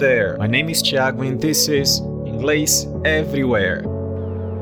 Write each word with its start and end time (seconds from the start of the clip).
there, 0.00 0.34
my 0.38 0.46
name 0.46 0.70
is 0.70 0.82
Thiago 0.82 1.28
and 1.28 1.38
this 1.38 1.68
is 1.68 2.00
Inglês 2.24 2.86
Everywhere, 3.04 3.82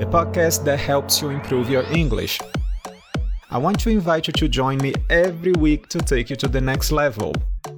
the 0.00 0.04
podcast 0.04 0.64
that 0.64 0.80
helps 0.80 1.22
you 1.22 1.28
improve 1.28 1.70
your 1.70 1.84
English. 1.92 2.40
I 3.48 3.58
want 3.58 3.78
to 3.80 3.90
invite 3.90 4.26
you 4.26 4.32
to 4.32 4.48
join 4.48 4.78
me 4.78 4.94
every 5.10 5.52
week 5.52 5.86
to 5.90 6.00
take 6.00 6.28
you 6.28 6.34
to 6.34 6.48
the 6.48 6.60
next 6.60 6.90
level, 6.90 7.32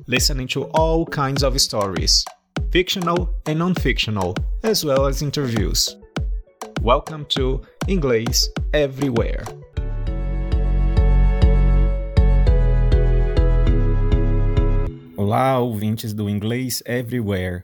listening 0.06 0.48
to 0.48 0.70
all 0.72 1.04
kinds 1.04 1.42
of 1.42 1.60
stories, 1.60 2.24
fictional 2.72 3.28
and 3.44 3.58
non 3.58 3.74
fictional, 3.74 4.34
as 4.62 4.82
well 4.82 5.04
as 5.04 5.20
interviews. 5.20 5.98
Welcome 6.80 7.26
to 7.36 7.60
Inglês 7.88 8.48
Everywhere. 8.72 9.44
Olá, 15.30 15.60
ouvintes 15.60 16.12
do 16.12 16.28
Inglês 16.28 16.82
Everywhere. 16.84 17.62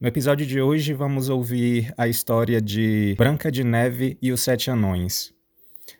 No 0.00 0.08
episódio 0.08 0.44
de 0.44 0.60
hoje 0.60 0.92
vamos 0.92 1.28
ouvir 1.28 1.94
a 1.96 2.08
história 2.08 2.60
de 2.60 3.14
Branca 3.16 3.52
de 3.52 3.62
Neve 3.62 4.18
e 4.20 4.32
os 4.32 4.40
Sete 4.40 4.68
Anões. 4.68 5.32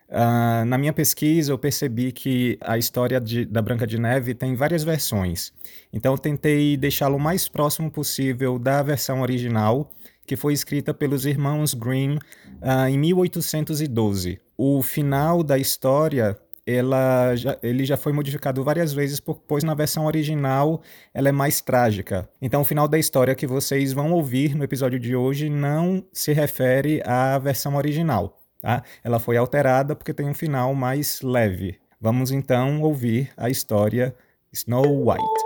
Uh, 0.09 0.65
na 0.67 0.77
minha 0.77 0.93
pesquisa, 0.93 1.53
eu 1.53 1.57
percebi 1.57 2.11
que 2.11 2.59
a 2.61 2.77
história 2.77 3.21
de, 3.21 3.45
da 3.45 3.63
Branca 3.63 3.87
de 3.87 3.97
Neve 3.97 4.35
tem 4.35 4.57
várias 4.57 4.83
versões. 4.83 5.53
Então, 5.93 6.15
eu 6.15 6.19
tentei 6.19 6.77
deixá-lo 6.77 7.17
o 7.17 7.21
mais 7.21 7.49
próximo 7.49 7.93
possível 7.93 8.59
da 8.59 8.83
versão 8.83 9.21
original, 9.21 9.89
que 10.27 10.35
foi 10.35 10.53
escrita 10.53 10.93
pelos 10.93 11.27
irmãos 11.27 11.75
Grimm 11.75 12.17
uh, 12.17 12.89
em 12.89 12.99
1812. 12.99 14.41
O 14.59 14.83
final 14.83 15.45
da 15.45 15.57
história 15.57 16.37
ela 16.67 17.37
já, 17.37 17.59
ele 17.63 17.85
já 17.85 17.97
foi 17.97 18.13
modificado 18.13 18.65
várias 18.65 18.93
vezes, 18.93 19.21
pois 19.21 19.63
na 19.63 19.75
versão 19.75 20.07
original 20.07 20.81
ela 21.13 21.29
é 21.29 21.33
mais 21.33 21.61
trágica. 21.61 22.29
Então, 22.41 22.63
o 22.63 22.65
final 22.65 22.89
da 22.89 22.99
história 22.99 23.35
que 23.35 23.47
vocês 23.47 23.93
vão 23.93 24.13
ouvir 24.13 24.55
no 24.55 24.65
episódio 24.65 24.99
de 24.99 25.15
hoje 25.15 25.51
não 25.51 26.05
se 26.13 26.33
refere 26.33 27.03
à 27.05 27.39
versão 27.39 27.77
original. 27.77 28.41
Tá? 28.61 28.83
Ela 29.03 29.19
foi 29.19 29.37
alterada 29.37 29.95
porque 29.95 30.15
tem 30.15 30.27
um 30.27 30.35
final 30.35 30.75
mais 30.75 31.21
leve. 31.21 31.79
Vamos 32.01 32.31
então 32.31 32.81
ouvir 32.81 33.31
a 33.37 33.51
história 33.51 34.15
Snow 34.53 35.07
White. 35.07 35.45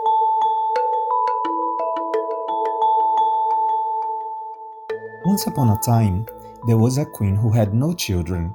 Once 5.24 5.48
upon 5.48 5.70
a 5.70 5.76
time, 5.80 6.24
there 6.66 6.78
was 6.78 6.96
a 6.96 7.04
queen 7.04 7.36
who 7.36 7.50
had 7.50 7.74
no 7.74 7.92
children. 7.92 8.50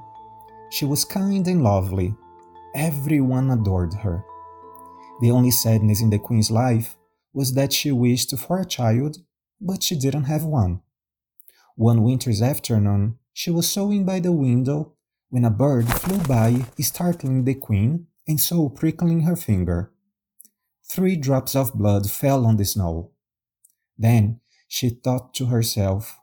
She 0.70 0.86
was 0.86 1.04
kind 1.04 1.46
and 1.46 1.62
lovely 1.62 2.16
Everyone 2.74 3.52
adored 3.52 3.94
her. 3.94 4.24
The 5.20 5.30
only 5.30 5.52
sadness 5.52 6.00
in 6.00 6.10
the 6.10 6.18
queen's 6.18 6.50
life 6.50 6.96
was 7.32 7.54
that 7.54 7.72
she 7.72 7.92
wished 7.92 8.36
for 8.36 8.60
a 8.60 8.64
child, 8.64 9.18
but 9.60 9.82
she 9.84 9.96
didn't 9.96 10.24
have 10.24 10.44
one. 10.44 10.80
One 11.76 12.02
winter's 12.02 12.42
afternoon, 12.42 13.18
she 13.32 13.50
was 13.50 13.70
sewing 13.70 14.04
by 14.04 14.18
the 14.18 14.32
window 14.32 14.94
when 15.30 15.44
a 15.44 15.50
bird 15.50 15.86
flew 15.88 16.18
by, 16.24 16.66
startling 16.80 17.44
the 17.44 17.54
queen 17.54 18.08
and 18.26 18.40
so 18.40 18.68
prickling 18.68 19.20
her 19.20 19.36
finger. 19.36 19.92
Three 20.82 21.16
drops 21.16 21.54
of 21.54 21.74
blood 21.74 22.10
fell 22.10 22.44
on 22.44 22.56
the 22.56 22.64
snow. 22.64 23.12
Then 23.96 24.40
she 24.66 24.90
thought 24.90 25.32
to 25.34 25.46
herself, 25.46 26.18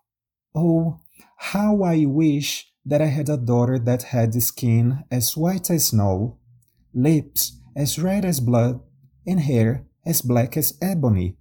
Oh, 0.54 1.00
how 1.38 1.84
I 1.84 2.06
wish 2.06 2.74
that 2.86 3.02
I 3.02 3.06
had 3.06 3.30
a 3.30 3.38
daughter 3.38 3.80
that 3.80 4.04
had 4.04 4.34
skin 4.44 5.06
as 5.10 5.38
white 5.38 5.70
as 5.70 5.88
snow 5.88 6.38
lips 6.94 7.58
as 7.75 8.00
red 8.00 8.25
as 8.25 8.39
blood, 8.39 8.81
and 9.25 9.39
hair 9.39 9.86
as 10.06 10.22
black 10.22 10.58
as 10.58 10.78
ebony. 10.81 11.38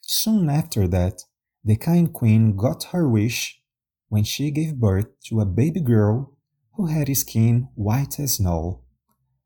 Soon 0.00 0.48
after 0.48 0.86
that, 0.88 1.22
the 1.64 1.76
kind 1.76 2.12
queen 2.12 2.56
got 2.56 2.84
her 2.92 3.08
wish 3.08 3.60
when 4.08 4.24
she 4.24 4.50
gave 4.50 4.76
birth 4.76 5.06
to 5.24 5.40
a 5.40 5.46
baby 5.46 5.80
girl 5.80 6.36
who 6.74 6.86
had 6.86 7.14
skin 7.16 7.68
white 7.74 8.18
as 8.20 8.34
snow, 8.34 8.82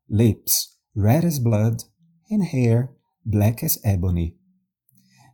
lips 0.09 0.77
red 0.95 1.25
as 1.25 1.39
blood, 1.39 1.83
and 2.29 2.45
hair 2.45 2.91
black 3.25 3.63
as 3.63 3.79
ebony. 3.83 4.35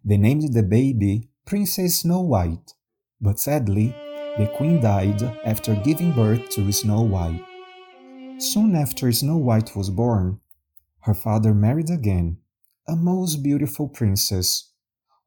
They 0.04 0.18
named 0.18 0.54
the 0.54 0.64
baby 0.64 1.30
Princess 1.46 2.00
Snow 2.00 2.22
White, 2.22 2.74
but 3.20 3.40
sadly, 3.40 3.94
the 4.38 4.50
queen 4.56 4.80
died 4.82 5.22
after 5.44 5.76
giving 5.76 6.14
birth 6.14 6.50
to 6.52 6.72
Snow 6.72 7.02
White. 7.02 7.44
Soon 8.40 8.74
after 8.74 9.12
Snow 9.12 9.36
White 9.36 9.76
was 9.76 9.90
born, 9.90 10.40
her 11.02 11.14
father 11.14 11.54
married 11.54 11.90
again, 11.90 12.38
a 12.88 12.96
most 12.96 13.44
beautiful 13.44 13.90
princess, 13.90 14.72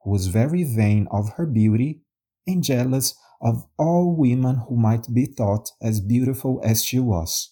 who 0.03 0.11
was 0.11 0.29
very 0.29 0.65
vain 0.65 1.07
of 1.11 1.35
her 1.35 1.45
beauty 1.45 2.01
and 2.47 2.65
jealous 2.65 3.15
of 3.43 3.67
all 3.79 4.17
women 4.17 4.63
who 4.67 4.77
might 4.79 5.13
be 5.13 5.27
thought 5.27 5.73
as 5.83 6.01
beautiful 6.01 6.59
as 6.65 6.83
she 6.83 6.99
was. 6.99 7.51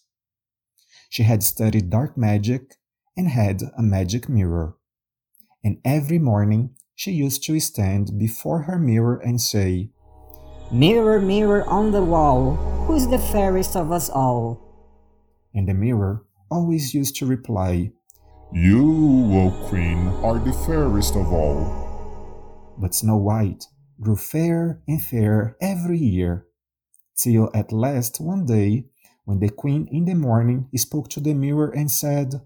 She 1.10 1.24
had 1.24 1.42
studied 1.42 1.90
dark 1.90 2.16
magic 2.16 2.76
and 3.14 3.28
had 3.28 3.60
a 3.76 3.82
magic 3.82 4.30
mirror. 4.30 4.76
And 5.62 5.76
every 5.84 6.18
morning 6.18 6.70
she 6.94 7.12
used 7.12 7.44
to 7.44 7.60
stand 7.60 8.18
before 8.18 8.62
her 8.62 8.78
mirror 8.78 9.18
and 9.18 9.38
say, 9.38 9.90
Mirror, 10.72 11.20
mirror 11.20 11.64
on 11.66 11.92
the 11.92 12.02
wall, 12.02 12.56
who 12.86 12.94
is 12.94 13.08
the 13.08 13.18
fairest 13.18 13.76
of 13.76 13.92
us 13.92 14.08
all? 14.08 14.69
And 15.54 15.68
the 15.68 15.74
mirror 15.74 16.24
always 16.50 16.94
used 16.94 17.16
to 17.16 17.26
reply, 17.26 17.92
You, 18.52 19.30
O 19.32 19.68
Queen, 19.68 20.08
are 20.22 20.38
the 20.38 20.52
fairest 20.52 21.16
of 21.16 21.32
all. 21.32 22.74
But 22.78 22.94
Snow 22.94 23.16
White 23.16 23.66
grew 24.00 24.16
fairer 24.16 24.80
and 24.88 25.00
fairer 25.00 25.56
every 25.60 25.98
year, 25.98 26.46
till 27.16 27.50
at 27.54 27.72
last 27.72 28.20
one 28.20 28.46
day, 28.46 28.86
when 29.24 29.38
the 29.38 29.50
Queen 29.50 29.86
in 29.92 30.06
the 30.06 30.14
morning 30.14 30.68
spoke 30.76 31.08
to 31.10 31.20
the 31.20 31.34
mirror 31.34 31.70
and 31.70 31.90
said, 31.90 32.40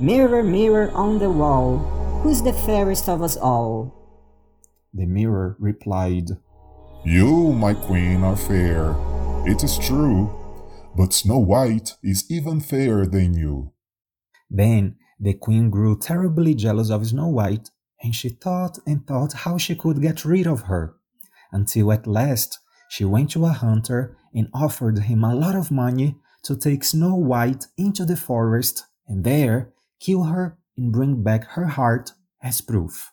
Mirror, 0.00 0.42
mirror 0.42 0.90
on 0.92 1.18
the 1.18 1.30
wall, 1.30 1.78
who's 2.22 2.42
the 2.42 2.52
fairest 2.52 3.08
of 3.08 3.22
us 3.22 3.36
all? 3.36 3.94
The 4.92 5.06
mirror 5.06 5.56
replied, 5.58 6.30
You, 7.04 7.52
my 7.52 7.72
queen, 7.72 8.24
are 8.24 8.36
fair. 8.36 8.94
It 9.46 9.64
is 9.64 9.78
true 9.78 10.41
but 10.94 11.12
Snow 11.12 11.38
White 11.38 11.94
is 12.02 12.30
even 12.30 12.60
fairer 12.60 13.06
than 13.06 13.34
you. 13.34 13.72
Then 14.50 14.96
the 15.18 15.34
queen 15.34 15.70
grew 15.70 15.98
terribly 15.98 16.54
jealous 16.54 16.90
of 16.90 17.06
Snow 17.06 17.28
White, 17.28 17.70
and 18.02 18.14
she 18.14 18.28
thought 18.28 18.78
and 18.86 19.06
thought 19.06 19.32
how 19.32 19.56
she 19.56 19.74
could 19.74 20.02
get 20.02 20.24
rid 20.24 20.46
of 20.46 20.62
her, 20.62 20.96
until 21.52 21.92
at 21.92 22.06
last 22.06 22.58
she 22.88 23.04
went 23.04 23.30
to 23.30 23.46
a 23.46 23.50
hunter 23.50 24.16
and 24.34 24.48
offered 24.52 24.98
him 24.98 25.24
a 25.24 25.34
lot 25.34 25.54
of 25.54 25.70
money 25.70 26.16
to 26.42 26.56
take 26.56 26.84
Snow 26.84 27.14
White 27.14 27.66
into 27.78 28.04
the 28.04 28.16
forest 28.16 28.84
and 29.06 29.24
there 29.24 29.72
kill 30.00 30.24
her 30.24 30.58
and 30.76 30.92
bring 30.92 31.22
back 31.22 31.44
her 31.50 31.66
heart 31.66 32.12
as 32.42 32.60
proof. 32.60 33.12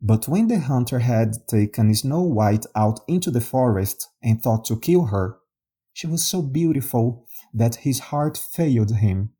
But 0.00 0.28
when 0.28 0.46
the 0.46 0.60
hunter 0.60 1.00
had 1.00 1.48
taken 1.48 1.92
Snow 1.94 2.22
White 2.22 2.66
out 2.76 3.00
into 3.08 3.30
the 3.30 3.40
forest 3.40 4.08
and 4.22 4.40
thought 4.40 4.64
to 4.66 4.78
kill 4.78 5.06
her, 5.06 5.38
she 5.98 6.06
was 6.06 6.24
so 6.24 6.40
beautiful 6.40 7.26
that 7.52 7.82
his 7.86 7.98
heart 7.98 8.36
failed 8.36 8.98
him, 8.98 9.30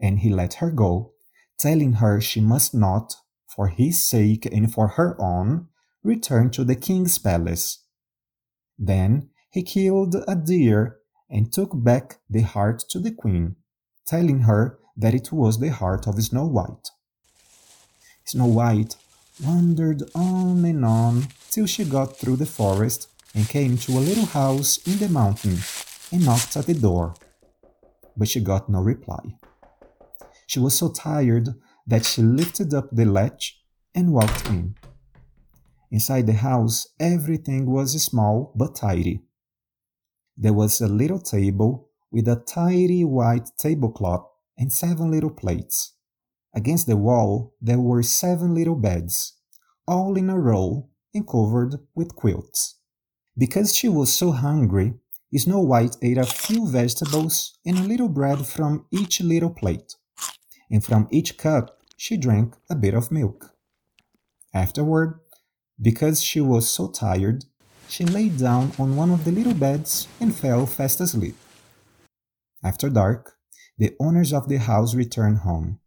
and 0.00 0.20
he 0.20 0.30
let 0.30 0.54
her 0.54 0.70
go, 0.70 1.12
telling 1.58 1.92
her 2.00 2.18
she 2.18 2.40
must 2.40 2.72
not, 2.74 3.14
for 3.46 3.68
his 3.68 4.02
sake 4.02 4.46
and 4.46 4.72
for 4.72 4.88
her 4.88 5.20
own, 5.20 5.66
return 6.02 6.48
to 6.48 6.64
the 6.64 6.74
king's 6.74 7.18
palace. 7.18 7.84
Then 8.78 9.28
he 9.50 9.62
killed 9.62 10.16
a 10.26 10.34
deer 10.34 10.96
and 11.28 11.52
took 11.52 11.72
back 11.74 12.20
the 12.30 12.40
heart 12.40 12.84
to 12.88 13.00
the 13.00 13.12
queen, 13.12 13.56
telling 14.06 14.40
her 14.50 14.78
that 14.96 15.12
it 15.12 15.30
was 15.30 15.58
the 15.58 15.72
heart 15.72 16.06
of 16.08 16.22
Snow 16.22 16.46
White. 16.46 16.88
Snow 18.24 18.46
White 18.46 18.96
wandered 19.44 20.04
on 20.14 20.64
and 20.64 20.86
on 20.86 21.26
till 21.50 21.66
she 21.66 21.84
got 21.84 22.16
through 22.16 22.36
the 22.36 22.46
forest 22.46 23.08
and 23.34 23.46
came 23.46 23.76
to 23.76 23.92
a 23.92 24.06
little 24.08 24.24
house 24.24 24.78
in 24.86 24.96
the 24.96 25.10
mountain 25.10 25.58
and 26.12 26.24
knocked 26.24 26.56
at 26.56 26.66
the 26.66 26.74
door, 26.74 27.14
but 28.16 28.28
she 28.28 28.40
got 28.40 28.68
no 28.68 28.80
reply. 28.80 29.36
She 30.46 30.58
was 30.58 30.74
so 30.74 30.90
tired 30.90 31.48
that 31.86 32.04
she 32.04 32.22
lifted 32.22 32.72
up 32.74 32.88
the 32.90 33.04
latch 33.04 33.60
and 33.94 34.12
walked 34.12 34.46
in. 34.48 34.74
Inside 35.90 36.26
the 36.26 36.34
house, 36.34 36.86
everything 37.00 37.70
was 37.70 38.02
small 38.02 38.52
but 38.54 38.74
tidy. 38.74 39.22
There 40.36 40.52
was 40.52 40.80
a 40.80 40.88
little 40.88 41.18
table 41.18 41.88
with 42.10 42.28
a 42.28 42.36
tidy 42.36 43.04
white 43.04 43.50
tablecloth 43.58 44.26
and 44.56 44.72
seven 44.72 45.10
little 45.10 45.30
plates. 45.30 45.94
Against 46.54 46.86
the 46.86 46.96
wall, 46.96 47.54
there 47.60 47.78
were 47.78 48.02
seven 48.02 48.54
little 48.54 48.74
beds, 48.74 49.34
all 49.86 50.16
in 50.16 50.30
a 50.30 50.38
row 50.38 50.88
and 51.14 51.26
covered 51.26 51.76
with 51.94 52.14
quilts. 52.14 52.76
Because 53.36 53.74
she 53.74 53.88
was 53.88 54.12
so 54.12 54.32
hungry, 54.32 54.94
Snow 55.36 55.60
White 55.60 55.96
ate 56.00 56.16
a 56.16 56.24
few 56.24 56.66
vegetables 56.66 57.58
and 57.66 57.78
a 57.78 57.82
little 57.82 58.08
bread 58.08 58.46
from 58.46 58.86
each 58.90 59.20
little 59.20 59.50
plate, 59.50 59.94
and 60.70 60.82
from 60.82 61.06
each 61.10 61.36
cup 61.36 61.78
she 61.96 62.16
drank 62.16 62.54
a 62.70 62.74
bit 62.74 62.94
of 62.94 63.10
milk. 63.10 63.54
Afterward, 64.54 65.20
Because 65.80 66.22
she 66.22 66.40
was 66.40 66.68
so 66.68 66.88
tired, 66.88 67.44
she 67.88 68.04
lay 68.04 68.30
down 68.30 68.72
on 68.78 68.96
one 68.96 69.10
of 69.10 69.24
the 69.24 69.30
little 69.30 69.54
beds 69.54 70.08
and 70.18 70.34
fell 70.34 70.66
fast 70.66 71.00
asleep. 71.00 71.36
After 72.64 72.88
dark, 72.88 73.36
the 73.76 73.94
owners 74.00 74.32
of 74.32 74.48
the 74.48 74.58
house 74.58 74.94
returned 74.94 75.38
home. 75.38 75.78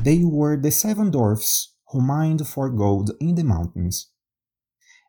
They 0.00 0.24
were 0.24 0.56
the 0.56 0.70
seven 0.70 1.10
dwarfs 1.10 1.74
who 1.90 2.00
mined 2.00 2.46
for 2.46 2.70
gold 2.70 3.10
in 3.20 3.34
the 3.34 3.44
mountains. 3.44 4.08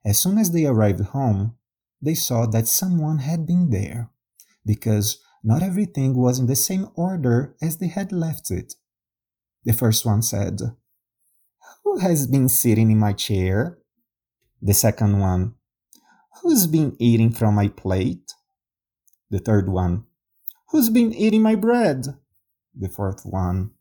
As 0.04 0.20
soon 0.20 0.38
as 0.38 0.52
they 0.52 0.66
arrived 0.66 1.02
home, 1.02 1.56
they 2.02 2.14
saw 2.14 2.46
that 2.48 2.68
someone 2.68 3.20
had 3.20 3.46
been 3.46 3.70
there, 3.70 4.10
because 4.66 5.20
not 5.44 5.62
everything 5.62 6.16
was 6.16 6.40
in 6.40 6.48
the 6.48 6.56
same 6.56 6.90
order 6.96 7.56
as 7.62 7.78
they 7.78 7.88
had 7.88 8.12
left 8.12 8.52
it. 8.52 8.76
The 9.64 9.74
first 9.74 10.06
one 10.06 10.22
said, 10.22 10.60
Who 11.84 12.00
has 12.00 12.28
been 12.28 12.50
sitting 12.50 12.92
in 12.92 13.00
my 13.00 13.14
chair? 13.14 13.78
The 14.62 14.74
second 14.74 15.20
one, 15.20 15.56
Who's 16.42 16.68
been 16.68 16.96
eating 17.00 17.32
from 17.32 17.56
my 17.56 17.68
plate? 17.70 18.34
The 19.30 19.40
third 19.40 19.70
one, 19.70 20.06
Who's 20.70 20.90
been 20.90 21.14
eating 21.14 21.42
my 21.42 21.56
bread? 21.56 22.06
The 22.76 22.90
fourth 22.90 23.26
one, 23.26 23.72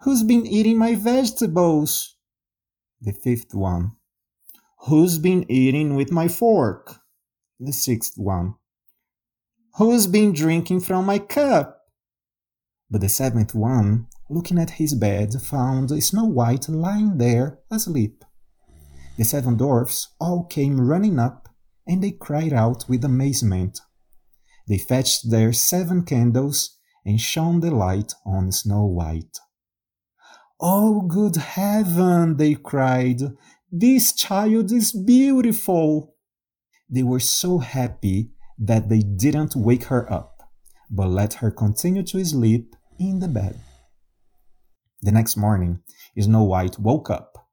Who's 0.00 0.22
been 0.22 0.46
eating 0.46 0.78
my 0.78 0.94
vegetables? 0.94 2.16
The 3.00 3.12
fifth 3.12 3.54
one, 3.54 3.92
Who's 4.86 5.18
been 5.18 5.44
eating 5.50 5.94
with 5.94 6.10
my 6.10 6.28
fork? 6.28 7.00
The 7.64 7.72
sixth 7.72 8.18
one, 8.18 8.56
Who's 9.78 10.06
been 10.06 10.34
drinking 10.34 10.80
from 10.80 11.06
my 11.06 11.18
cup? 11.18 11.80
But 12.90 13.00
the 13.00 13.08
seventh 13.08 13.54
one, 13.54 14.08
looking 14.28 14.58
at 14.58 14.76
his 14.76 14.92
bed, 14.92 15.32
found 15.40 15.90
Snow 16.02 16.26
White 16.26 16.68
lying 16.68 17.16
there 17.16 17.60
asleep. 17.70 18.22
The 19.16 19.24
seven 19.24 19.56
dwarfs 19.56 20.08
all 20.20 20.44
came 20.44 20.78
running 20.78 21.18
up, 21.18 21.48
and 21.86 22.02
they 22.02 22.10
cried 22.10 22.52
out 22.52 22.84
with 22.86 23.02
amazement. 23.02 23.80
They 24.68 24.76
fetched 24.76 25.30
their 25.30 25.54
seven 25.54 26.02
candles 26.02 26.76
and 27.06 27.18
shone 27.18 27.60
the 27.60 27.70
light 27.70 28.12
on 28.26 28.52
Snow 28.52 28.84
White. 28.84 29.38
Oh, 30.60 31.00
good 31.00 31.36
heaven! 31.36 32.36
they 32.36 32.56
cried. 32.56 33.22
This 33.72 34.12
child 34.12 34.70
is 34.70 34.92
beautiful! 34.92 36.13
They 36.88 37.02
were 37.02 37.20
so 37.20 37.58
happy 37.58 38.30
that 38.58 38.88
they 38.88 39.00
didn't 39.00 39.56
wake 39.56 39.84
her 39.84 40.10
up, 40.12 40.42
but 40.90 41.08
let 41.08 41.34
her 41.34 41.50
continue 41.50 42.02
to 42.04 42.24
sleep 42.24 42.76
in 42.98 43.18
the 43.20 43.28
bed. 43.28 43.58
The 45.02 45.12
next 45.12 45.36
morning, 45.36 45.80
Snow 46.18 46.44
White 46.44 46.78
woke 46.78 47.10
up, 47.10 47.48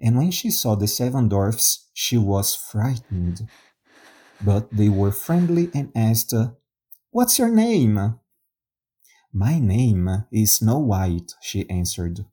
and 0.00 0.16
when 0.16 0.30
she 0.30 0.50
saw 0.50 0.74
the 0.74 0.88
seven 0.88 1.28
dwarfs, 1.28 1.88
she 1.92 2.16
was 2.16 2.54
frightened. 2.54 3.48
But 4.40 4.70
they 4.72 4.88
were 4.88 5.12
friendly 5.12 5.70
and 5.74 5.92
asked, 5.94 6.34
What's 7.10 7.38
your 7.38 7.50
name? 7.50 8.18
My 9.32 9.58
name 9.58 10.24
is 10.32 10.56
Snow 10.56 10.78
White, 10.78 11.32
she 11.40 11.68
answered. 11.68 12.24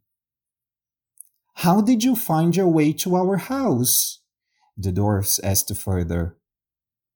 How 1.56 1.82
did 1.82 2.04
you 2.04 2.16
find 2.16 2.56
your 2.56 2.68
way 2.68 2.94
to 2.94 3.16
our 3.16 3.38
house? 3.38 4.22
The 4.78 4.92
dwarfs 4.92 5.40
asked 5.40 5.76
further. 5.76 6.38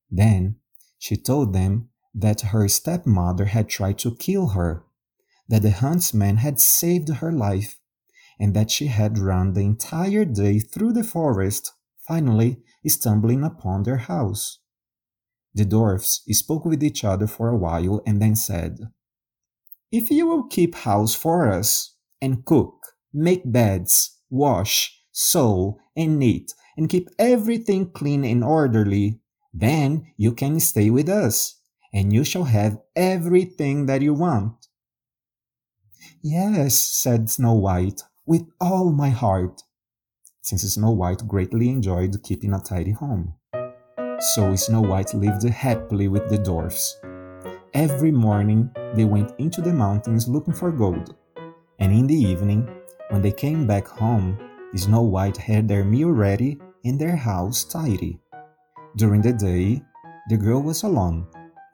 Then 0.09 0.55
she 0.97 1.15
told 1.15 1.53
them 1.53 1.89
that 2.13 2.41
her 2.41 2.67
stepmother 2.67 3.45
had 3.45 3.69
tried 3.69 3.97
to 3.99 4.15
kill 4.15 4.49
her 4.49 4.85
that 5.49 5.63
the 5.63 5.71
huntsman 5.71 6.37
had 6.37 6.59
saved 6.59 7.09
her 7.09 7.31
life, 7.31 7.79
and 8.39 8.53
that 8.53 8.71
she 8.71 8.87
had 8.87 9.17
run 9.17 9.53
the 9.53 9.61
entire 9.61 10.23
day 10.23 10.59
through 10.59 10.93
the 10.93 11.03
forest, 11.03 11.73
finally 12.07 12.61
stumbling 12.87 13.43
upon 13.43 13.83
their 13.83 13.97
house. 13.97 14.59
The 15.53 15.65
dwarfs 15.65 16.21
spoke 16.31 16.65
with 16.65 16.83
each 16.83 17.03
other 17.03 17.27
for 17.27 17.49
a 17.49 17.57
while 17.57 18.01
and 18.05 18.21
then 18.21 18.35
said, 18.35 18.79
If 19.91 20.09
you 20.11 20.27
will 20.27 20.47
keep 20.47 20.75
house 20.75 21.15
for 21.15 21.51
us, 21.51 21.95
and 22.21 22.45
cook, 22.45 22.93
make 23.11 23.51
beds, 23.51 24.17
wash, 24.29 25.01
sew, 25.11 25.79
and 25.95 26.19
knit, 26.19 26.53
and 26.79 26.89
keep 26.89 27.09
everything 27.19 27.91
clean 27.91 28.23
and 28.23 28.41
orderly, 28.41 29.19
then 29.53 30.07
you 30.15 30.31
can 30.31 30.61
stay 30.61 30.89
with 30.89 31.09
us, 31.09 31.59
and 31.91 32.13
you 32.13 32.23
shall 32.23 32.45
have 32.45 32.79
everything 32.95 33.85
that 33.85 34.01
you 34.01 34.13
want. 34.13 34.55
Yes, 36.21 36.79
said 36.79 37.29
Snow 37.29 37.53
White, 37.53 38.01
with 38.25 38.43
all 38.61 38.93
my 38.93 39.09
heart, 39.09 39.61
since 40.41 40.61
Snow 40.61 40.91
White 40.91 41.27
greatly 41.27 41.67
enjoyed 41.67 42.23
keeping 42.23 42.53
a 42.53 42.61
tidy 42.61 42.93
home. 42.93 43.33
So 44.33 44.55
Snow 44.55 44.79
White 44.79 45.13
lived 45.13 45.43
happily 45.43 46.07
with 46.07 46.29
the 46.29 46.37
dwarfs. 46.37 46.97
Every 47.73 48.11
morning 48.11 48.71
they 48.95 49.03
went 49.03 49.33
into 49.37 49.61
the 49.61 49.73
mountains 49.73 50.29
looking 50.29 50.53
for 50.53 50.71
gold, 50.71 51.13
and 51.79 51.91
in 51.91 52.07
the 52.07 52.15
evening, 52.15 52.69
when 53.09 53.21
they 53.21 53.33
came 53.33 53.67
back 53.67 53.85
home, 53.85 54.39
Snow 54.75 55.01
White 55.01 55.35
had 55.35 55.67
their 55.67 55.83
meal 55.83 56.11
ready 56.11 56.57
and 56.83 56.99
their 56.99 57.15
house 57.15 57.63
tidy. 57.63 58.19
During 58.95 59.21
the 59.21 59.33
day, 59.33 59.81
the 60.29 60.37
girl 60.37 60.61
was 60.61 60.83
alone, 60.83 61.27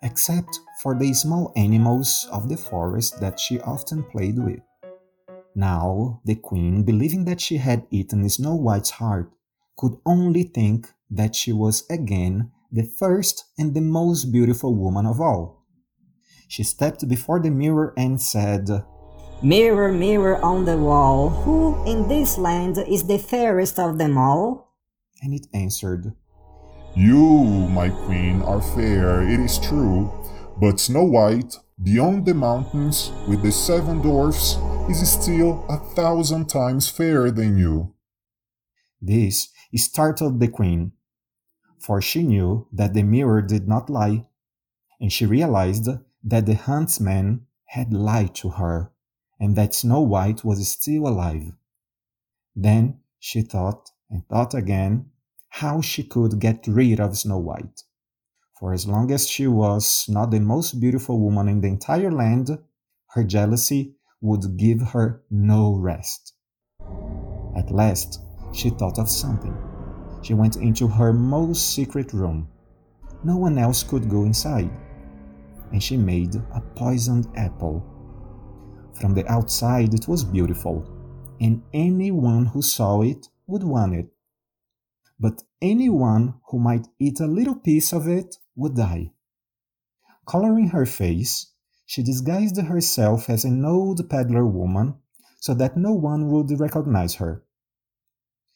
except 0.03 0.59
for 0.81 0.95
the 0.95 1.13
small 1.13 1.51
animals 1.55 2.27
of 2.31 2.49
the 2.49 2.57
forest 2.57 3.19
that 3.19 3.39
she 3.39 3.59
often 3.61 4.03
played 4.03 4.37
with. 4.37 4.59
Now, 5.55 6.21
the 6.25 6.35
queen, 6.35 6.83
believing 6.83 7.25
that 7.25 7.39
she 7.39 7.57
had 7.57 7.87
eaten 7.89 8.27
Snow 8.29 8.55
White's 8.55 8.91
heart, 8.91 9.31
could 9.77 9.97
only 10.05 10.43
think 10.43 10.87
that 11.09 11.35
she 11.35 11.51
was 11.53 11.85
again 11.89 12.51
the 12.71 12.83
first 12.83 13.45
and 13.57 13.73
the 13.73 13.81
most 13.81 14.31
beautiful 14.31 14.75
woman 14.75 15.05
of 15.05 15.21
all. 15.21 15.63
She 16.47 16.63
stepped 16.63 17.07
before 17.07 17.39
the 17.39 17.49
mirror 17.49 17.93
and 17.97 18.21
said, 18.21 18.69
Mirror, 19.41 19.93
mirror 19.93 20.41
on 20.43 20.65
the 20.65 20.77
wall, 20.77 21.29
who 21.29 21.83
in 21.85 22.07
this 22.07 22.37
land 22.37 22.77
is 22.77 23.03
the 23.03 23.17
fairest 23.17 23.79
of 23.79 23.97
them 23.97 24.17
all? 24.17 24.64
And 25.21 25.33
it 25.33 25.47
answered, 25.53 26.13
You, 26.95 27.67
my 27.69 27.89
queen, 27.89 28.41
are 28.41 28.61
fair, 28.61 29.21
it 29.21 29.39
is 29.39 29.59
true, 29.59 30.11
but 30.59 30.79
Snow 30.79 31.03
White, 31.03 31.55
beyond 31.81 32.25
the 32.25 32.33
mountains 32.33 33.11
with 33.27 33.41
the 33.41 33.51
seven 33.51 33.99
dwarfs, 34.01 34.57
is 34.89 35.09
still 35.09 35.65
a 35.67 35.77
thousand 35.77 36.47
times 36.47 36.89
fairer 36.89 37.31
than 37.31 37.57
you. 37.57 37.93
This 39.01 39.49
startled 39.75 40.39
the 40.39 40.47
queen, 40.47 40.93
for 41.79 42.01
she 42.01 42.23
knew 42.23 42.67
that 42.71 42.93
the 42.93 43.03
mirror 43.03 43.41
did 43.41 43.67
not 43.67 43.89
lie, 43.89 44.25
and 44.99 45.11
she 45.11 45.25
realized 45.25 45.89
that 46.23 46.45
the 46.45 46.55
huntsman 46.55 47.45
had 47.65 47.93
lied 47.93 48.33
to 48.35 48.49
her, 48.49 48.91
and 49.39 49.55
that 49.55 49.73
Snow 49.73 50.01
White 50.01 50.45
was 50.45 50.67
still 50.67 51.07
alive. 51.07 51.51
Then 52.55 52.99
she 53.19 53.41
thought 53.41 53.91
and 54.09 54.27
thought 54.27 54.53
again 54.53 55.09
how 55.49 55.81
she 55.81 56.03
could 56.03 56.39
get 56.39 56.65
rid 56.67 56.99
of 56.99 57.17
Snow 57.17 57.37
White 57.37 57.83
for 58.59 58.73
as 58.73 58.87
long 58.87 59.11
as 59.11 59.27
she 59.27 59.47
was 59.47 60.05
not 60.07 60.31
the 60.31 60.39
most 60.39 60.79
beautiful 60.79 61.19
woman 61.19 61.49
in 61.49 61.59
the 61.59 61.67
entire 61.67 62.11
land, 62.11 62.57
her 63.09 63.23
jealousy 63.23 63.95
would 64.21 64.57
give 64.57 64.81
her 64.81 65.23
no 65.29 65.75
rest. 65.75 66.33
At 67.55 67.69
last, 67.71 68.21
she 68.53 68.69
thought 68.69 68.97
of 68.97 69.09
something. 69.09 69.55
She 70.21 70.33
went 70.33 70.55
into 70.55 70.87
her 70.87 71.11
most 71.11 71.75
secret 71.75 72.13
room. 72.13 72.47
No 73.23 73.35
one 73.35 73.57
else 73.57 73.83
could 73.83 74.09
go 74.09 74.23
inside. 74.23 74.71
And 75.71 75.83
she 75.83 75.97
made 75.97 76.35
a 76.35 76.61
poisoned 76.75 77.27
apple. 77.35 77.83
From 78.93 79.13
the 79.13 79.27
outside, 79.29 79.93
it 79.93 80.07
was 80.07 80.23
beautiful, 80.23 80.87
and 81.41 81.61
anyone 81.73 82.45
who 82.45 82.61
saw 82.61 83.01
it 83.01 83.27
would 83.47 83.63
want 83.63 83.95
it. 83.95 84.07
But 85.19 85.43
anyone 85.61 86.35
who 86.49 86.59
might 86.59 86.87
eat 86.99 87.19
a 87.19 87.27
little 87.27 87.55
piece 87.55 87.93
of 87.93 88.07
it 88.07 88.37
would 88.55 88.75
die. 88.75 89.11
Coloring 90.25 90.69
her 90.69 90.85
face, 90.85 91.51
she 91.85 92.03
disguised 92.03 92.57
herself 92.57 93.29
as 93.29 93.45
an 93.45 93.63
old 93.63 94.09
peddler 94.09 94.45
woman 94.45 94.95
so 95.39 95.53
that 95.53 95.77
no 95.77 95.93
one 95.93 96.29
would 96.31 96.59
recognize 96.59 97.15
her. 97.15 97.43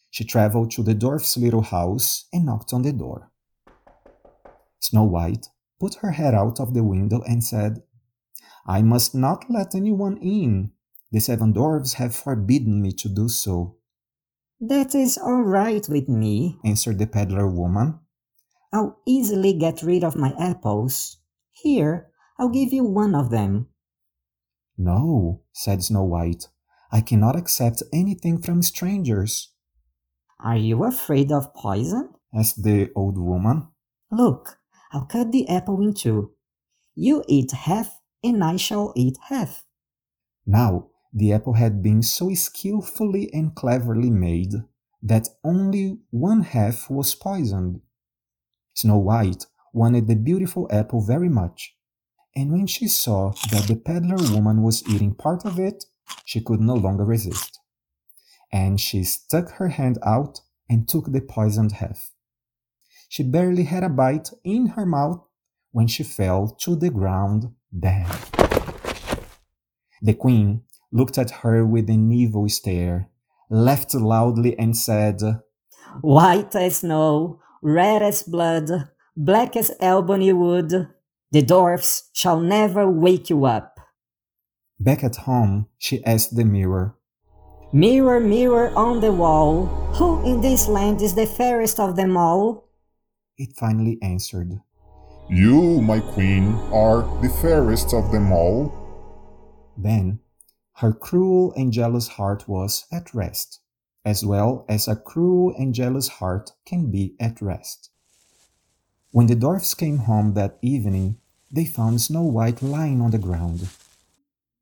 She 0.09 0.23
traveled 0.23 0.71
to 0.71 0.83
the 0.83 0.95
dwarf's 0.95 1.37
little 1.37 1.61
house 1.61 2.25
and 2.33 2.45
knocked 2.45 2.73
on 2.73 2.81
the 2.81 2.91
door. 2.91 3.31
Snow 4.79 5.03
White 5.03 5.47
put 5.79 5.95
her 5.95 6.11
head 6.11 6.33
out 6.33 6.59
of 6.59 6.73
the 6.73 6.83
window 6.83 7.21
and 7.27 7.43
said, 7.43 7.83
I 8.65 8.81
must 8.81 9.13
not 9.13 9.45
let 9.49 9.75
anyone 9.75 10.17
in. 10.17 10.71
The 11.11 11.19
seven 11.19 11.53
dwarfs 11.53 11.93
have 11.93 12.15
forbidden 12.15 12.81
me 12.81 12.91
to 12.93 13.09
do 13.09 13.29
so. 13.29 13.75
That 14.61 14.93
is 14.93 15.17
all 15.17 15.41
right 15.43 15.87
with 15.87 16.09
me, 16.09 16.59
answered 16.65 16.99
the 16.99 17.07
peddler 17.07 17.47
woman. 17.47 17.99
I'll 18.73 18.99
easily 19.07 19.53
get 19.53 19.81
rid 19.81 20.03
of 20.03 20.17
my 20.17 20.33
apples. 20.37 21.17
Here, 21.51 22.11
I'll 22.37 22.49
give 22.49 22.73
you 22.73 22.83
one 22.83 23.15
of 23.15 23.29
them. 23.29 23.67
No, 24.77 25.43
said 25.53 25.83
Snow 25.83 26.03
White. 26.03 26.47
I 26.91 27.01
cannot 27.01 27.35
accept 27.37 27.83
anything 27.93 28.41
from 28.41 28.61
strangers. 28.61 29.53
Are 30.43 30.57
you 30.57 30.83
afraid 30.83 31.31
of 31.31 31.53
poison? 31.53 32.09
asked 32.33 32.63
the 32.63 32.91
old 32.95 33.17
woman. 33.17 33.67
Look, 34.11 34.57
I'll 34.91 35.05
cut 35.05 35.31
the 35.31 35.47
apple 35.47 35.81
in 35.81 35.93
two. 35.93 36.33
You 36.95 37.23
eat 37.27 37.51
half, 37.51 37.99
and 38.23 38.43
I 38.43 38.57
shall 38.57 38.91
eat 38.95 39.17
half. 39.29 39.63
Now, 40.45 40.87
the 41.11 41.33
apple 41.33 41.53
had 41.53 41.81
been 41.81 42.03
so 42.03 42.33
skillfully 42.33 43.33
and 43.33 43.55
cleverly 43.55 44.09
made 44.09 44.53
that 45.01 45.27
only 45.43 45.97
one 46.11 46.41
half 46.41 46.89
was 46.89 47.15
poisoned. 47.15 47.81
Snow 48.75 48.97
White 48.97 49.45
wanted 49.73 50.07
the 50.07 50.15
beautiful 50.15 50.67
apple 50.71 51.01
very 51.01 51.29
much, 51.29 51.75
and 52.35 52.51
when 52.51 52.67
she 52.67 52.87
saw 52.87 53.31
that 53.51 53.65
the 53.67 53.75
peddler 53.75 54.17
woman 54.33 54.61
was 54.61 54.87
eating 54.87 55.15
part 55.15 55.45
of 55.45 55.59
it, 55.59 55.85
she 56.25 56.41
could 56.41 56.59
no 56.59 56.75
longer 56.75 57.05
resist. 57.05 57.59
And 58.51 58.79
she 58.79 59.03
stuck 59.03 59.51
her 59.53 59.69
hand 59.69 59.97
out 60.03 60.41
and 60.69 60.87
took 60.87 61.11
the 61.11 61.21
poisoned 61.21 61.73
half. 61.73 62.11
She 63.07 63.23
barely 63.23 63.63
had 63.63 63.83
a 63.83 63.89
bite 63.89 64.29
in 64.43 64.67
her 64.67 64.85
mouth 64.85 65.21
when 65.71 65.87
she 65.87 66.03
fell 66.03 66.47
to 66.61 66.75
the 66.75 66.89
ground 66.89 67.53
dead. 67.77 68.07
The 70.01 70.13
queen 70.13 70.63
looked 70.91 71.17
at 71.17 71.31
her 71.41 71.65
with 71.65 71.89
an 71.89 72.11
evil 72.11 72.47
stare, 72.49 73.09
laughed 73.49 73.93
loudly, 73.93 74.57
and 74.57 74.75
said, 74.75 75.21
White 76.01 76.55
as 76.55 76.77
snow, 76.77 77.41
red 77.61 78.01
as 78.01 78.23
blood, 78.23 78.89
black 79.15 79.55
as 79.55 79.71
ebony 79.79 80.33
wood, 80.33 80.87
the 81.31 81.41
dwarfs 81.41 82.09
shall 82.13 82.39
never 82.39 82.89
wake 82.89 83.29
you 83.29 83.45
up. 83.45 83.79
Back 84.79 85.03
at 85.03 85.17
home, 85.27 85.67
she 85.77 86.03
asked 86.05 86.35
the 86.35 86.45
mirror, 86.45 86.95
Mirror, 87.71 88.21
mirror 88.21 88.71
on 88.75 88.99
the 88.99 89.11
wall, 89.11 89.65
who 89.93 90.25
in 90.25 90.41
this 90.41 90.67
land 90.67 91.01
is 91.01 91.13
the 91.13 91.27
fairest 91.27 91.79
of 91.79 91.95
them 91.95 92.17
all? 92.17 92.69
It 93.37 93.55
finally 93.55 93.99
answered, 94.01 94.59
You, 95.29 95.81
my 95.81 95.99
queen, 95.99 96.55
are 96.73 97.03
the 97.21 97.29
fairest 97.41 97.93
of 97.93 98.11
them 98.11 98.31
all. 98.31 98.73
Then 99.77 100.19
her 100.79 100.93
cruel 100.93 101.53
and 101.57 101.73
jealous 101.73 102.07
heart 102.07 102.47
was 102.47 102.85
at 102.89 103.13
rest, 103.13 103.59
as 104.05 104.25
well 104.25 104.65
as 104.69 104.87
a 104.87 104.95
cruel 104.95 105.53
and 105.57 105.73
jealous 105.73 106.07
heart 106.07 106.51
can 106.65 106.89
be 106.89 107.15
at 107.19 107.41
rest. 107.41 107.89
When 109.11 109.27
the 109.27 109.35
dwarfs 109.35 109.73
came 109.73 109.97
home 109.97 110.35
that 110.35 110.57
evening, 110.61 111.17
they 111.51 111.65
found 111.65 111.99
Snow 111.99 112.23
White 112.23 112.61
lying 112.61 113.01
on 113.01 113.11
the 113.11 113.17
ground. 113.17 113.67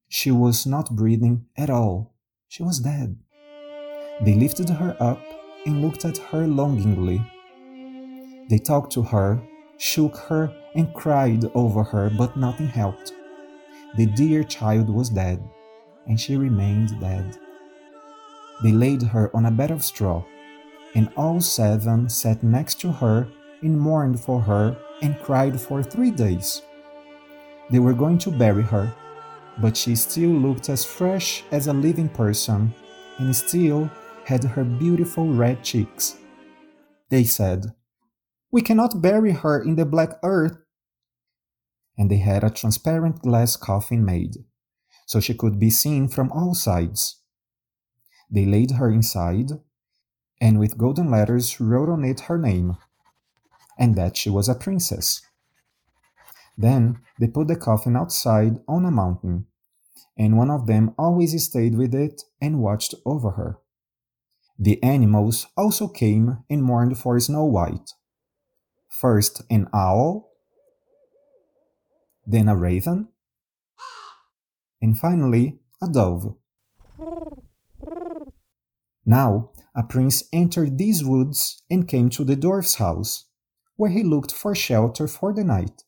She 0.09 0.31
was 0.31 0.65
not 0.65 0.95
breathing 0.95 1.45
at 1.55 1.69
all. 1.69 2.15
She 2.47 2.63
was 2.63 2.79
dead. 2.79 3.17
They 4.21 4.33
lifted 4.33 4.69
her 4.69 4.97
up 4.99 5.21
and 5.67 5.83
looked 5.83 6.03
at 6.03 6.17
her 6.17 6.47
longingly. 6.47 7.21
They 8.49 8.57
talked 8.57 8.91
to 8.93 9.03
her, 9.03 9.39
shook 9.77 10.17
her, 10.17 10.51
and 10.73 10.91
cried 10.95 11.45
over 11.53 11.83
her, 11.83 12.09
but 12.09 12.37
nothing 12.37 12.69
helped. 12.69 13.13
The 13.97 14.07
dear 14.07 14.43
child 14.43 14.89
was 14.89 15.09
dead, 15.09 15.47
and 16.07 16.19
she 16.19 16.35
remained 16.35 16.99
dead. 16.99 17.37
They 18.63 18.71
laid 18.71 19.03
her 19.03 19.35
on 19.35 19.45
a 19.45 19.51
bed 19.51 19.71
of 19.71 19.83
straw, 19.83 20.23
and 20.95 21.11
all 21.15 21.41
seven 21.41 22.09
sat 22.09 22.41
next 22.43 22.81
to 22.81 22.91
her 22.91 23.27
and 23.61 23.79
mourned 23.79 24.19
for 24.19 24.41
her 24.41 24.77
and 25.01 25.19
cried 25.19 25.59
for 25.59 25.83
three 25.83 26.11
days. 26.11 26.61
They 27.69 27.79
were 27.79 27.93
going 27.93 28.17
to 28.19 28.31
bury 28.31 28.63
her, 28.63 28.93
but 29.59 29.75
she 29.75 29.95
still 29.95 30.29
looked 30.29 30.69
as 30.69 30.85
fresh 30.85 31.43
as 31.51 31.67
a 31.67 31.73
living 31.73 32.09
person 32.09 32.73
and 33.19 33.35
still 33.35 33.89
had 34.25 34.43
her 34.43 34.63
beautiful 34.63 35.33
red 35.33 35.63
cheeks. 35.63 36.17
They 37.09 37.23
said, 37.23 37.73
We 38.51 38.61
cannot 38.61 39.01
bury 39.01 39.31
her 39.31 39.61
in 39.61 39.75
the 39.75 39.85
black 39.85 40.19
earth. 40.23 40.57
And 41.97 42.11
they 42.11 42.17
had 42.17 42.43
a 42.43 42.49
transparent 42.49 43.21
glass 43.21 43.55
coffin 43.55 44.05
made, 44.05 44.35
so 45.07 45.19
she 45.19 45.33
could 45.33 45.57
be 45.57 45.71
seen 45.71 46.07
from 46.07 46.31
all 46.31 46.53
sides. 46.53 47.21
They 48.29 48.45
laid 48.45 48.71
her 48.71 48.91
inside, 48.91 49.51
and 50.39 50.59
with 50.59 50.77
golden 50.77 51.09
letters 51.09 51.59
wrote 51.59 51.89
on 51.89 52.03
it 52.03 52.19
her 52.21 52.37
name, 52.37 52.77
and 53.79 53.95
that 53.95 54.17
she 54.17 54.29
was 54.29 54.49
a 54.49 54.53
princess. 54.53 55.21
Then 56.57 56.99
they 57.19 57.27
put 57.27 57.47
the 57.47 57.55
coffin 57.55 57.95
outside 57.95 58.59
on 58.67 58.85
a 58.85 58.91
mountain, 58.91 59.47
and 60.17 60.37
one 60.37 60.51
of 60.51 60.67
them 60.67 60.93
always 60.97 61.41
stayed 61.41 61.75
with 61.75 61.95
it 61.95 62.23
and 62.41 62.59
watched 62.59 62.93
over 63.05 63.31
her. 63.31 63.59
The 64.59 64.81
animals 64.83 65.47
also 65.55 65.87
came 65.87 66.43
and 66.49 66.63
mourned 66.63 66.97
for 66.97 67.17
Snow 67.19 67.45
White. 67.45 67.93
First 68.89 69.43
an 69.49 69.69
owl, 69.73 70.31
then 72.25 72.49
a 72.49 72.55
raven, 72.55 73.07
and 74.81 74.97
finally 74.97 75.59
a 75.81 75.87
dove. 75.87 76.35
Now 79.05 79.51
a 79.73 79.83
prince 79.83 80.23
entered 80.33 80.77
these 80.77 81.03
woods 81.03 81.63
and 81.69 81.87
came 81.87 82.09
to 82.09 82.23
the 82.23 82.35
dwarf's 82.35 82.75
house, 82.75 83.25
where 83.75 83.91
he 83.91 84.03
looked 84.03 84.31
for 84.31 84.53
shelter 84.53 85.07
for 85.07 85.33
the 85.33 85.43
night. 85.43 85.83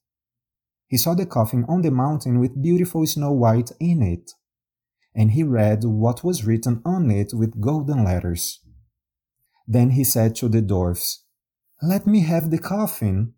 He 0.88 0.98
saw 0.98 1.14
the 1.14 1.26
coffin 1.26 1.66
on 1.68 1.82
the 1.82 1.92
mountain 1.92 2.40
with 2.40 2.62
beautiful 2.62 3.06
Snow 3.06 3.32
White 3.32 3.72
in 3.80 4.02
it, 4.02 4.32
and 5.14 5.32
he 5.32 5.44
read 5.44 5.84
what 5.84 6.24
was 6.24 6.46
written 6.46 6.82
on 6.86 7.12
it 7.12 7.34
with 7.34 7.60
golden 7.60 8.04
letters. 8.04 8.62
Then 9.68 9.92
he 9.92 10.04
said 10.04 10.36
to 10.38 10.50
the 10.50 10.62
dwarfs, 10.62 11.24
Let 11.82 12.08
me 12.08 12.22
have 12.22 12.50
the 12.50 12.58
coffin. 12.58 13.34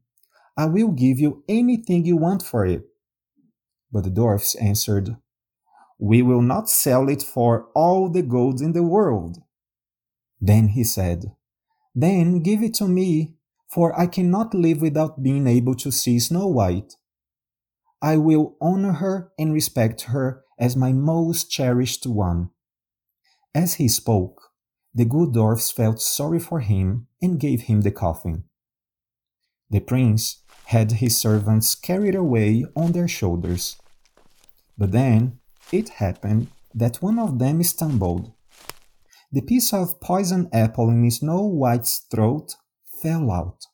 I 0.55 0.65
will 0.65 0.91
give 0.91 1.20
you 1.20 1.43
anything 1.50 2.05
you 2.05 2.17
want 2.17 2.43
for 2.43 2.65
it. 2.65 2.84
But 3.91 4.03
the 4.03 4.10
dwarfs 4.10 4.55
answered, 4.55 5.17
We 6.01 6.24
will 6.24 6.41
not 6.41 6.67
sell 6.67 7.10
it 7.10 7.22
for 7.22 7.67
all 7.75 8.10
the 8.10 8.24
gold 8.24 8.60
in 8.60 8.74
the 8.74 8.81
world. 8.81 9.38
Then 10.41 10.70
he 10.70 10.84
said, 10.84 11.36
Then 11.93 12.39
give 12.41 12.63
it 12.63 12.74
to 12.75 12.88
me, 12.88 13.36
for 13.70 13.98
I 13.98 14.08
cannot 14.08 14.55
live 14.55 14.81
without 14.81 15.22
being 15.22 15.46
able 15.46 15.75
to 15.75 15.91
see 15.91 16.17
Snow 16.17 16.48
White. 16.48 16.96
I 18.01 18.17
will 18.17 18.58
honor 18.60 18.93
her 18.93 19.31
and 19.38 19.53
respect 19.53 20.01
her 20.10 20.43
as 20.58 20.75
my 20.75 20.91
most 20.91 21.51
cherished 21.51 22.08
one. 22.08 22.50
As 23.53 23.75
he 23.75 23.88
spoke, 23.88 24.41
the 24.96 25.05
good 25.05 25.34
dwarfs 25.34 25.70
felt 25.70 26.01
sorry 26.01 26.39
for 26.39 26.62
him 26.62 27.05
and 27.22 27.39
gave 27.39 27.63
him 27.63 27.81
the 27.81 27.91
coffin. 27.91 28.46
The 29.70 29.81
prince 29.81 30.41
had 30.65 30.93
his 30.93 31.15
servants 31.15 31.75
carried 31.75 32.15
away 32.15 32.65
on 32.75 32.93
their 32.93 33.08
shoulders. 33.08 33.77
But 34.79 34.93
then 34.93 35.40
it 35.71 35.89
happened 35.89 36.47
that 36.73 37.01
one 37.01 37.19
of 37.19 37.39
them 37.39 37.63
stumbled. 37.63 38.33
The 39.31 39.41
piece 39.41 39.73
of 39.73 39.99
poisoned 40.01 40.49
apple 40.53 40.89
in 40.89 41.09
Snow 41.11 41.41
White's 41.41 42.05
throat 42.11 42.55
fell 43.01 43.31
out. 43.31 43.65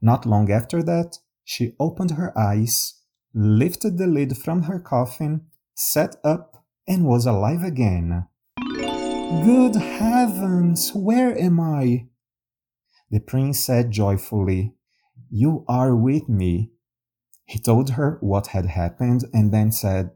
Not 0.00 0.26
long 0.26 0.50
after 0.50 0.82
that, 0.82 1.18
she 1.44 1.74
opened 1.78 2.12
her 2.12 2.36
eyes 2.38 3.02
lifted 3.34 3.96
the 3.98 4.06
lid 4.06 4.36
from 4.36 4.62
her 4.62 4.78
coffin, 4.78 5.46
sat 5.74 6.16
up, 6.24 6.64
and 6.86 7.06
was 7.06 7.26
alive 7.26 7.62
again. 7.62 8.26
Good 9.44 9.76
heavens, 9.76 10.92
where 10.94 11.36
am 11.38 11.58
I? 11.60 12.08
The 13.10 13.20
prince 13.20 13.60
said 13.60 13.90
joyfully, 13.90 14.74
You 15.30 15.64
are 15.68 15.94
with 15.96 16.28
me. 16.28 16.72
He 17.44 17.58
told 17.58 17.90
her 17.90 18.18
what 18.20 18.48
had 18.48 18.66
happened 18.66 19.24
and 19.32 19.52
then 19.52 19.72
said, 19.72 20.10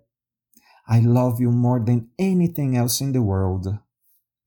I 0.88 1.00
love 1.00 1.40
you 1.40 1.50
more 1.50 1.81
than 1.81 2.11
anything 2.19 2.76
else 2.76 3.00
in 3.00 3.12
the 3.12 3.23
world. 3.23 3.78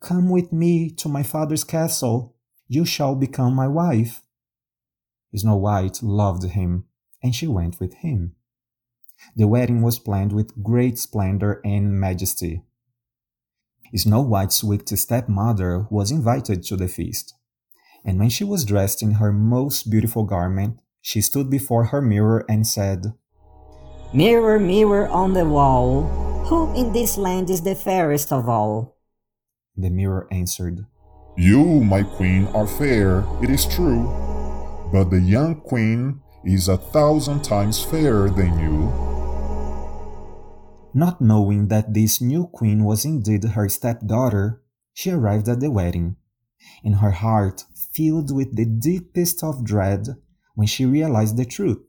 Come 0.02 0.30
with 0.30 0.54
me 0.54 0.90
to 0.92 1.10
my 1.10 1.24
father's 1.24 1.66
castle. 1.66 2.36
You 2.68 2.86
shall 2.86 3.16
become 3.16 3.54
my 3.54 3.68
wife. 3.68 4.22
Snow 5.36 5.58
White 5.58 6.02
loved 6.02 6.44
him, 6.44 6.86
and 7.22 7.36
she 7.36 7.46
went 7.46 7.80
with 7.80 7.96
him. 7.96 8.36
The 9.36 9.48
wedding 9.48 9.82
was 9.82 10.00
planned 10.00 10.32
with 10.32 10.64
great 10.64 10.98
splendor 10.98 11.60
and 11.66 12.00
majesty. 12.00 12.64
Snow 13.96 14.22
White's 14.22 14.64
wicked 14.64 14.98
stepmother 14.98 15.88
was 15.90 16.12
invited 16.12 16.64
to 16.64 16.78
the 16.78 16.88
feast, 16.88 17.34
and 18.06 18.18
when 18.18 18.30
she 18.30 18.44
was 18.44 18.64
dressed 18.64 19.02
in 19.02 19.14
her 19.14 19.34
most 19.34 19.90
beautiful 19.90 20.24
garment, 20.24 20.80
she 21.02 21.22
stood 21.22 21.50
before 21.50 21.86
her 21.86 22.02
mirror 22.02 22.46
and 22.48 22.66
said, 22.66 23.14
Mirror, 24.14 24.60
mirror 24.60 25.08
on 25.08 25.34
the 25.34 25.46
wall, 25.46 26.29
who 26.50 26.74
in 26.74 26.92
this 26.92 27.16
land 27.16 27.48
is 27.48 27.62
the 27.62 27.76
fairest 27.76 28.34
of 28.34 28.50
all? 28.50 28.98
The 29.78 29.92
mirror 29.92 30.28
answered, 30.32 30.84
You, 31.38 31.64
my 31.64 32.02
queen, 32.02 32.48
are 32.48 32.66
fair, 32.66 33.24
it 33.44 33.52
is 33.52 33.68
true, 33.68 34.10
but 34.92 35.12
the 35.12 35.22
young 35.22 35.62
queen 35.62 36.22
is 36.44 36.68
a 36.68 36.78
thousand 36.78 37.44
times 37.44 37.84
fairer 37.84 38.32
than 38.32 38.58
you. 38.58 38.90
Not 40.92 41.22
knowing 41.22 41.68
that 41.68 41.94
this 41.94 42.20
new 42.20 42.48
queen 42.48 42.84
was 42.84 43.06
indeed 43.06 43.44
her 43.44 43.70
stepdaughter, 43.70 44.64
she 44.92 45.12
arrived 45.12 45.48
at 45.48 45.60
the 45.60 45.70
wedding, 45.70 46.16
in 46.84 46.94
her 46.94 47.12
heart 47.12 47.66
filled 47.94 48.36
with 48.36 48.56
the 48.56 48.66
deepest 48.66 49.44
of 49.44 49.64
dread 49.64 50.08
when 50.56 50.66
she 50.66 50.88
realized 50.88 51.38
the 51.38 51.46
truth. 51.46 51.86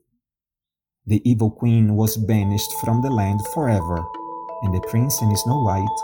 The 1.07 1.27
evil 1.27 1.49
queen 1.49 1.95
was 1.95 2.15
banished 2.15 2.71
from 2.79 3.01
the 3.01 3.09
land 3.09 3.39
forever, 3.55 4.05
and 4.61 4.73
the 4.73 4.81
prince 4.89 5.21
and 5.21 5.37
Snow 5.37 5.59
White 5.61 5.97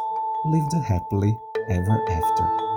lived 0.46 0.74
happily 0.86 1.38
ever 1.70 2.06
after. 2.10 2.68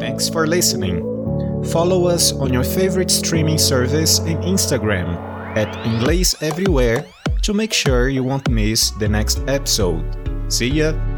Thanks 0.00 0.28
for 0.28 0.46
listening. 0.46 1.02
Follow 1.72 2.06
us 2.06 2.32
on 2.32 2.52
your 2.52 2.64
favorite 2.64 3.10
streaming 3.10 3.58
service 3.58 4.18
and 4.20 4.38
Instagram 4.44 5.16
at 5.56 5.68
Inglês 5.84 6.40
Everywhere 6.42 7.06
to 7.42 7.52
make 7.52 7.72
sure 7.72 8.08
you 8.08 8.22
won't 8.22 8.48
miss 8.48 8.90
the 8.92 9.08
next 9.08 9.40
episode. 9.48 10.04
See 10.48 10.68
ya! 10.68 11.11